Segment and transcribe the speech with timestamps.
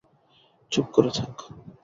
[0.71, 1.33] চুপ করে থাক!